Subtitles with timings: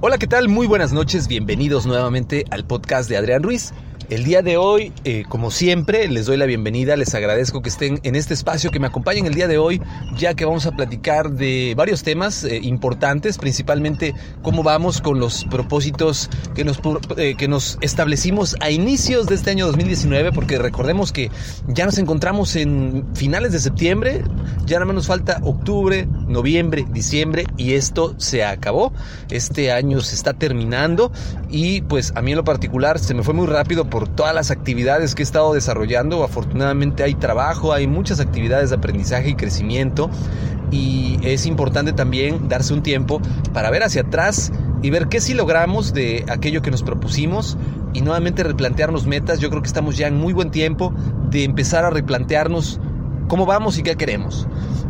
[0.00, 0.48] Hola, ¿qué tal?
[0.48, 3.72] Muy buenas noches, bienvenidos nuevamente al podcast de Adrián Ruiz.
[4.14, 7.98] El día de hoy, eh, como siempre, les doy la bienvenida, les agradezco que estén
[8.04, 9.82] en este espacio, que me acompañen el día de hoy,
[10.16, 15.44] ya que vamos a platicar de varios temas eh, importantes, principalmente cómo vamos con los
[15.46, 16.78] propósitos que nos,
[17.16, 21.32] eh, que nos establecimos a inicios de este año 2019, porque recordemos que
[21.66, 24.22] ya nos encontramos en finales de septiembre,
[24.64, 28.92] ya nada más nos falta octubre, noviembre, diciembre y esto se acabó,
[29.30, 31.10] este año se está terminando
[31.50, 34.50] y pues a mí en lo particular se me fue muy rápido por todas las
[34.50, 36.24] actividades que he estado desarrollando.
[36.24, 40.10] Afortunadamente hay trabajo, hay muchas actividades de aprendizaje y crecimiento
[40.70, 43.20] y es importante también darse un tiempo
[43.52, 47.56] para ver hacia atrás y ver qué sí logramos de aquello que nos propusimos
[47.92, 49.40] y nuevamente replantearnos metas.
[49.40, 50.92] Yo creo que estamos ya en muy buen tiempo
[51.30, 52.80] de empezar a replantearnos
[53.28, 54.46] cómo vamos y qué queremos.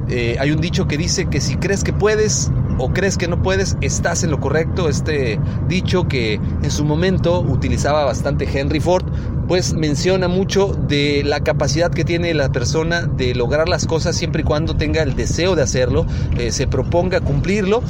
[0.08, 3.42] Eh, hay un dicho que dice que si crees que puedes o crees que no
[3.42, 4.88] puedes, estás en lo correcto.
[4.88, 9.04] Este dicho que en su momento utilizaba bastante Henry Ford,
[9.48, 14.42] pues menciona mucho de la capacidad que tiene la persona de lograr las cosas siempre
[14.42, 16.06] y cuando tenga el deseo de hacerlo,
[16.36, 17.82] eh, se proponga cumplirlo.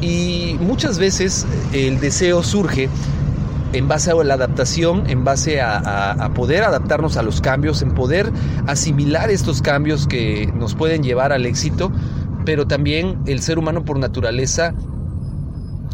[0.00, 2.90] Y muchas veces el deseo surge
[3.72, 8.30] en base a la adaptación, en base a, poder adaptarnos a los cambios, en poder
[8.66, 11.92] asimilar estos cambios que nos pueden llevar al éxito,
[12.44, 14.74] pero también el ser humano por naturaleza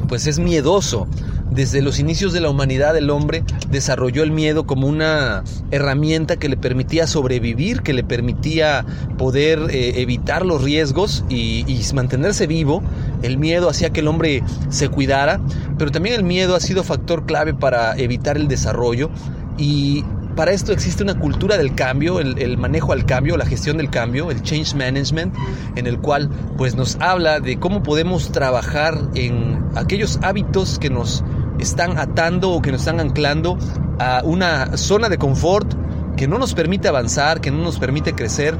[0.08, 1.06] pues es miedoso.
[1.50, 6.48] Desde los inicios de la humanidad el hombre desarrolló el miedo como una herramienta que
[6.48, 8.86] le permitía sobrevivir, que le permitía
[9.18, 12.82] poder eh, evitar los riesgos y, y mantenerse vivo.
[13.22, 15.40] El miedo hacía que el hombre se cuidara,
[15.78, 19.10] pero también el miedo ha sido factor clave para evitar el desarrollo.
[19.58, 20.04] Y
[20.36, 24.30] para esto existe una cultura del cambio, el, manejo al cambio, la gestión del cambio,
[24.30, 25.34] el change management,
[25.76, 31.22] en el cual pues nos habla de cómo podemos trabajar en aquellos hábitos que nos
[31.58, 33.58] están atando o que nos están anclando
[33.98, 35.74] a una zona de confort
[36.16, 38.56] que no nos permite avanzar, que no nos permite crecer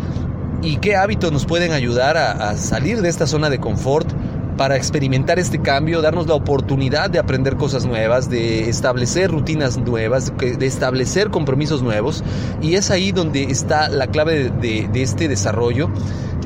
[0.63, 4.09] y qué hábitos nos pueden ayudar a, a salir de esta zona de confort
[4.57, 10.33] para experimentar este cambio, darnos la oportunidad de aprender cosas nuevas, de establecer rutinas nuevas,
[10.37, 12.23] de establecer compromisos nuevos.
[12.61, 15.91] Y es ahí donde está la clave de, este desarrollo.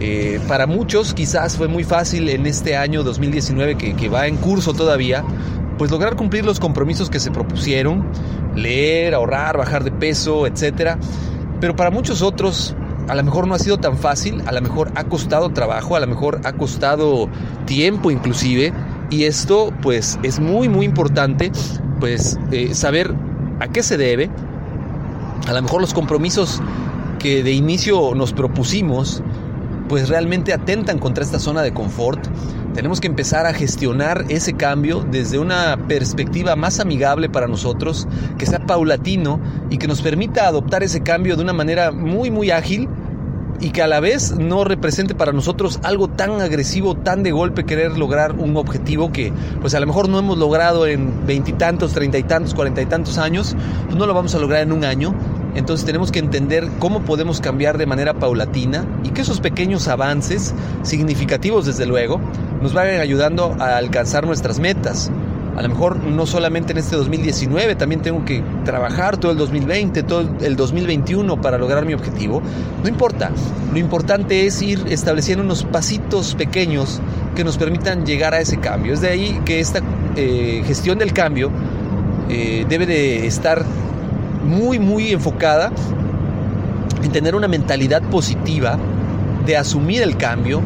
[0.00, 4.36] Eh, para muchos quizás fue muy fácil en este año 2019 que, que va en
[4.36, 5.24] curso todavía,
[5.78, 8.04] pues lograr cumplir los compromisos que se propusieron,
[8.54, 10.96] leer, ahorrar, bajar de peso, etc.
[11.60, 12.74] Pero para muchos otros
[13.08, 16.00] a lo mejor no ha sido tan fácil, a lo mejor ha costado trabajo, a
[16.00, 17.28] lo mejor ha costado
[17.64, 18.72] tiempo inclusive.
[19.10, 21.52] Y esto pues es muy muy importante
[22.00, 23.14] pues eh, saber
[23.60, 24.30] a qué se debe.
[25.46, 26.60] A lo mejor los compromisos
[27.18, 29.22] que de inicio nos propusimos
[29.88, 32.26] pues realmente atentan contra esta zona de confort.
[32.74, 38.44] Tenemos que empezar a gestionar ese cambio desde una perspectiva más amigable para nosotros, que
[38.44, 39.40] sea paulatino
[39.70, 42.88] y que nos permita adoptar ese cambio de una manera muy muy ágil
[43.60, 47.64] y que a la vez no represente para nosotros algo tan agresivo, tan de golpe
[47.64, 52.18] querer lograr un objetivo que pues a lo mejor no hemos logrado en veintitantos, treinta
[52.18, 55.14] y tantos, cuarenta y tantos años, pues no lo vamos a lograr en un año.
[55.54, 60.54] Entonces tenemos que entender cómo podemos cambiar de manera paulatina y que esos pequeños avances,
[60.82, 62.20] significativos desde luego,
[62.60, 65.10] nos vayan ayudando a alcanzar nuestras metas.
[65.56, 70.02] A lo mejor no solamente en este 2019, también tengo que trabajar todo el 2020,
[70.02, 72.42] todo el 2021 para lograr mi objetivo.
[72.82, 73.30] No importa,
[73.72, 77.00] lo importante es ir estableciendo unos pasitos pequeños
[77.34, 78.92] que nos permitan llegar a ese cambio.
[78.92, 79.80] Es de ahí que esta
[80.14, 81.50] eh, gestión del cambio
[82.28, 83.64] eh, debe de estar
[84.44, 85.72] muy, muy enfocada
[87.02, 88.78] en tener una mentalidad positiva,
[89.46, 90.60] de asumir el cambio,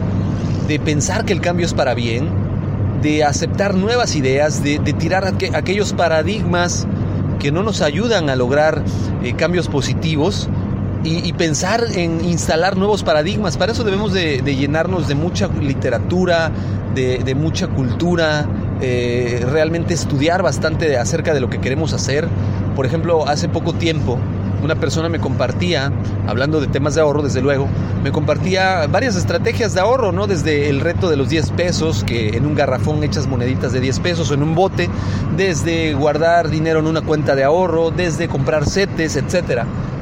[0.66, 2.39] de pensar que el cambio es para bien,
[3.02, 5.25] de aceptar nuevas ideas, de, tirar
[5.55, 6.87] aquellos paradigmas
[7.38, 8.82] que no nos ayudan a lograr
[9.23, 10.49] eh, cambios positivos
[11.02, 13.56] y, pensar en instalar nuevos paradigmas.
[13.56, 16.50] Para eso debemos de, llenarnos de mucha literatura,
[16.94, 18.47] de, mucha cultura,
[18.82, 22.29] eh, realmente estudiar bastante acerca de lo que queremos hacer.
[22.76, 24.19] Por ejemplo, hace poco tiempo
[24.62, 25.93] una persona me compartía,
[26.27, 27.69] hablando de temas de ahorro, desde luego,
[28.03, 30.27] me compartía varias estrategias de ahorro, ¿no?
[30.27, 34.01] Desde el reto de los 10 pesos, que en un garrafón echas moneditas de 10
[34.01, 34.89] pesos o en un bote,
[35.37, 39.67] desde guardar dinero en una cuenta de ahorro, desde comprar setes, etcétera.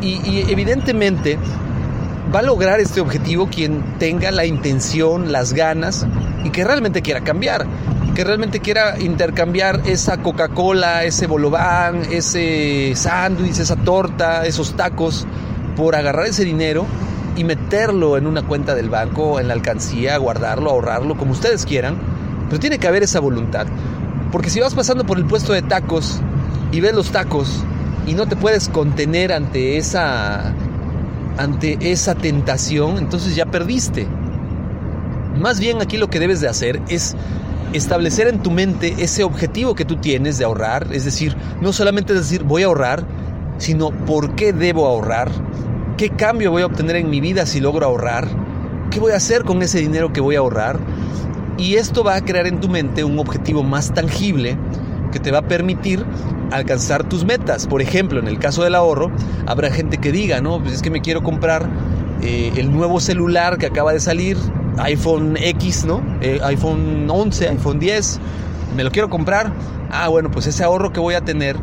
[0.00, 1.38] Y, evidentemente
[2.34, 6.06] va a lograr este objetivo quien tenga la intención, las ganas
[6.44, 7.66] y que realmente quiera cambiar,
[8.14, 15.26] que realmente quiera intercambiar esa Coca-Cola, ese bolobán, ese sándwich, esa torta, esos tacos,
[15.76, 16.86] por agarrar ese dinero
[17.36, 21.96] y meterlo en una cuenta del banco, en la alcancía, guardarlo, ahorrarlo, como ustedes quieran,
[22.48, 23.66] pero tiene que haber esa voluntad.
[24.30, 26.20] Porque si vas pasando por el puesto de tacos
[26.72, 27.64] y ves los tacos
[28.06, 30.54] y no te puedes contener ante esa
[31.38, 34.06] ante esa tentación, entonces ya perdiste.
[35.38, 37.16] Más bien aquí lo que debes de hacer es
[37.72, 42.12] establecer en tu mente ese objetivo que tú tienes de ahorrar, es decir, no solamente
[42.12, 43.04] decir voy a ahorrar,
[43.56, 45.30] sino por qué debo ahorrar,
[45.96, 48.28] qué cambio voy a obtener en mi vida si logro ahorrar,
[48.90, 50.78] qué voy a hacer con ese dinero que voy a ahorrar.
[51.58, 54.56] Y esto va a crear en tu mente un objetivo más tangible
[55.12, 56.04] que te va a permitir
[56.52, 57.66] alcanzar tus metas.
[57.66, 59.10] Por ejemplo, en el caso del ahorro,
[59.46, 61.68] habrá gente que diga, no, pues es que me quiero comprar
[62.22, 64.36] eh, el nuevo celular que acaba de salir,
[64.78, 66.02] iPhone X, ¿no?
[66.20, 68.20] Eh, iPhone 11, iPhone 10,
[68.76, 69.52] me lo quiero comprar.
[69.90, 71.56] Ah, bueno, pues ese ahorro que voy a tener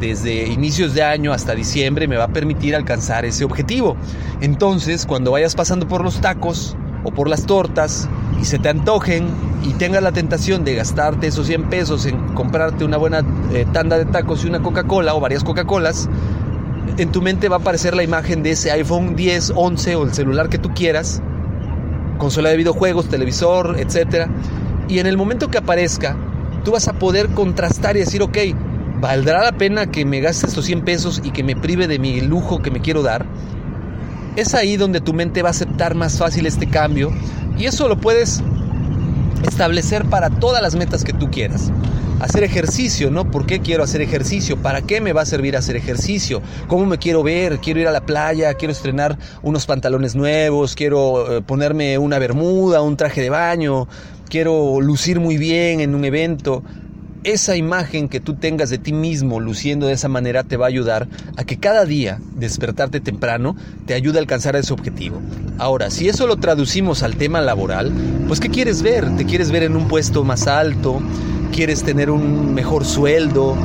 [0.00, 3.96] desde inicios de año hasta diciembre me va a permitir alcanzar ese objetivo.
[4.40, 8.08] Entonces, cuando vayas pasando por los tacos o por las tortas
[8.44, 9.26] y se te antojen
[9.62, 13.24] y tengas la tentación de gastarte esos 100 pesos en comprarte una buena
[13.54, 16.10] eh, tanda de tacos y una Coca-Cola o varias Coca-Colas,
[16.98, 20.12] en tu mente va a aparecer la imagen de ese iPhone 10, 11 o el
[20.12, 21.22] celular que tú quieras,
[22.18, 24.26] consola de videojuegos, televisor, etc.
[24.88, 26.14] Y en el momento que aparezca,
[26.64, 28.36] tú vas a poder contrastar y decir, ok,
[29.00, 32.20] ¿valdrá la pena que me gaste estos 100 pesos y que me prive de mi
[32.20, 33.24] lujo que me quiero dar?
[34.36, 37.12] Es ahí donde tu mente va a aceptar más fácil este cambio
[37.56, 38.42] y eso lo puedes
[39.46, 41.70] establecer para todas las metas que tú quieras.
[42.20, 43.30] Hacer ejercicio, ¿no?
[43.30, 44.56] ¿Por qué quiero hacer ejercicio?
[44.56, 46.42] ¿Para qué me va a servir hacer ejercicio?
[46.68, 47.58] ¿Cómo me quiero ver?
[47.58, 48.54] ¿Quiero ir a la playa?
[48.54, 50.74] ¿Quiero estrenar unos pantalones nuevos?
[50.74, 53.88] ¿Quiero eh, ponerme una bermuda, un traje de baño?
[54.28, 56.62] ¿Quiero lucir muy bien en un evento?
[57.24, 60.68] Esa imagen que tú tengas de ti mismo luciendo de esa manera te va a
[60.68, 65.20] ayudar a que cada día despertarte temprano te ayude a alcanzar ese objetivo.
[65.58, 67.90] Ahora, si eso lo traducimos al tema laboral,
[68.28, 69.16] pues ¿qué quieres ver?
[69.16, 71.00] ¿Te quieres ver en un puesto más alto?
[71.50, 73.56] ¿Quieres tener un mejor sueldo?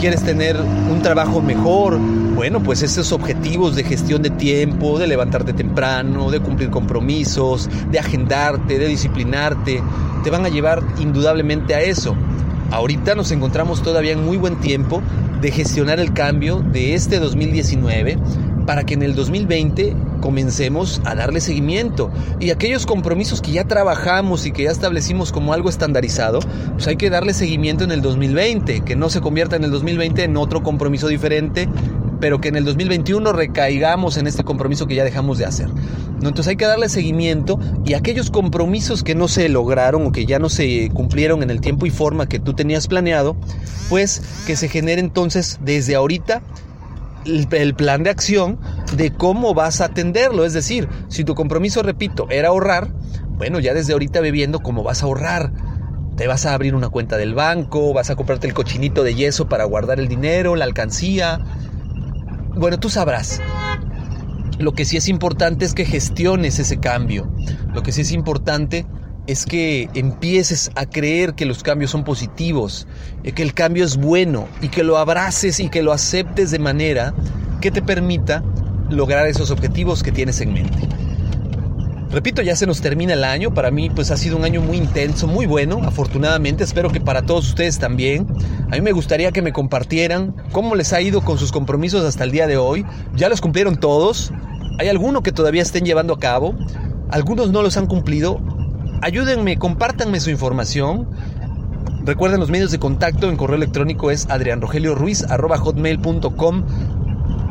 [0.00, 1.98] ¿Quieres tener un trabajo mejor?
[1.98, 7.98] Bueno, pues esos objetivos de gestión de tiempo, de levantarte temprano, de cumplir compromisos, de
[8.00, 9.80] agendarte, de disciplinarte,
[10.24, 12.16] te van a llevar indudablemente a eso.
[12.74, 15.00] Ahorita nos encontramos todavía en muy buen tiempo
[15.40, 18.18] de gestionar el cambio de este 2019
[18.66, 22.10] para que en el 2020 comencemos a darle seguimiento.
[22.40, 26.40] Y aquellos compromisos que ya trabajamos y que ya establecimos como algo estandarizado,
[26.72, 30.24] pues hay que darle seguimiento en el 2020, que no se convierta en el 2020
[30.24, 31.68] en otro compromiso diferente
[32.20, 35.68] pero que en el 2021 recaigamos en este compromiso que ya dejamos de hacer.
[36.16, 40.38] Entonces hay que darle seguimiento y aquellos compromisos que no se lograron o que ya
[40.38, 43.36] no se cumplieron en el tiempo y forma que tú tenías planeado,
[43.88, 46.42] pues que se genere entonces desde ahorita
[47.26, 48.58] el, plan de acción
[48.96, 50.44] de cómo vas a atenderlo.
[50.44, 52.88] Es decir, si tu compromiso, repito, era ahorrar,
[53.36, 55.52] bueno, ya desde ahorita ve viendo cómo vas a ahorrar
[56.16, 59.48] te vas a abrir una cuenta del banco, vas a comprarte el cochinito de yeso
[59.48, 61.40] para guardar el dinero, la alcancía.
[62.56, 63.40] Bueno, tú sabrás.
[64.58, 67.28] Lo que sí es importante es que gestiones ese cambio.
[67.72, 68.86] Lo que sí es importante
[69.26, 72.86] es que empieces a creer que los cambios son positivos,
[73.24, 76.58] eh, que el cambio es bueno y que lo abraces y que lo aceptes de
[76.58, 77.14] manera
[77.60, 78.44] que te permita
[78.90, 80.88] lograr esos objetivos que tienes en mente.
[82.14, 83.54] Repito, ya se nos termina el año.
[83.54, 86.62] Para mí, pues ha sido un año muy intenso, muy bueno, afortunadamente.
[86.62, 88.28] Espero que para todos ustedes también.
[88.70, 92.22] A mí me gustaría que me compartieran cómo les ha ido con sus compromisos hasta
[92.22, 92.86] el día de hoy.
[93.16, 94.32] ¿Ya los cumplieron todos?
[94.78, 96.54] ¿Hay alguno que todavía estén llevando a cabo?
[97.10, 98.40] Algunos no los han cumplido.
[99.02, 101.10] Ayúdenme, compártanme su información.
[102.04, 106.64] Recuerden los medios de contacto en correo electrónico es adrianrogelioruiz.com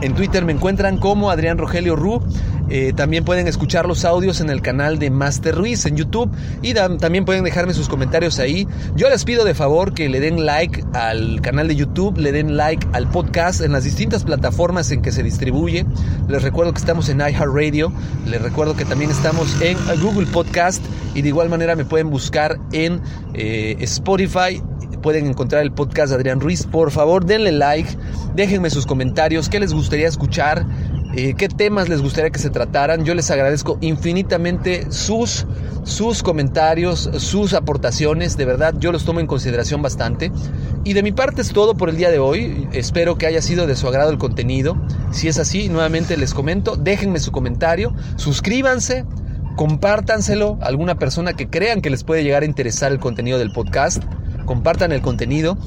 [0.04, 2.22] en Twitter me encuentran como Adrián Rogelio Ru.
[2.76, 6.32] Eh, también pueden escuchar los audios en el canal de Master Ruiz en YouTube
[6.64, 8.68] y también pueden dejarme sus comentarios ahí.
[8.96, 12.58] Yo les pido de favor que le den like al canal de YouTube, le den
[12.58, 15.86] like al podcast en las distintas plataformas en que se distribuye.
[16.28, 17.94] Les recuerdo que estamos en iHeartRadio,
[18.26, 22.58] les recuerdo que también estamos en Google Podcast y de igual manera me pueden buscar
[22.72, 23.02] en
[23.36, 24.64] eh, Spotify
[25.04, 26.66] pueden encontrar el podcast de Adrián Ruiz.
[26.66, 27.96] Por favor, denle like,
[28.34, 30.66] déjenme sus comentarios, qué les gustaría escuchar,
[31.16, 33.06] eh, qué temas les gustaría que se trataran.
[33.06, 35.46] Yo les agradezco infinitamente sus,
[35.84, 38.38] sus comentarios, sus aportaciones.
[38.38, 40.32] De verdad, yo los tomo en consideración bastante.
[40.84, 42.68] Y de mi parte es todo por el día de hoy.
[42.72, 44.76] Espero que haya sido de su agrado el contenido.
[45.12, 49.06] Si es así, nuevamente les comento, déjenme su comentario, suscríbanse
[49.56, 53.52] compártanselo a alguna persona que crean que les puede llegar a interesar el contenido del
[53.52, 54.04] podcast
[54.46, 55.58] compartan el contenido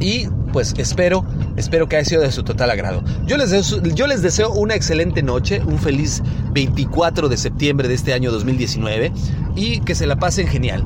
[0.00, 1.24] y pues espero,
[1.56, 3.02] espero que haya sido de su total agrado.
[3.26, 6.22] Yo les, deseo, yo les deseo una excelente noche, un feliz
[6.52, 9.12] 24 de septiembre de este año 2019
[9.56, 10.84] y que se la pasen genial.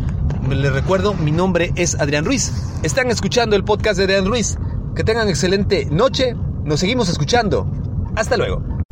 [0.51, 2.53] Les recuerdo, mi nombre es Adrián Ruiz.
[2.83, 4.59] Están escuchando el podcast de Adrián Ruiz.
[4.95, 6.37] Que tengan excelente noche.
[6.65, 7.67] Nos seguimos escuchando.
[8.15, 8.74] Hasta luego.